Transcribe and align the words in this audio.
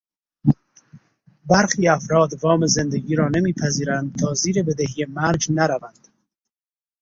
برخی 1.47 1.87
افراد 1.87 2.29
وام 2.41 2.65
زندگی 2.65 3.15
را 3.15 3.27
نمیپذیرند 3.29 4.15
تا 4.19 4.33
زیر 4.33 4.63
بدهی 4.63 5.05
مرگ 5.05 5.45
نروند 5.49 6.07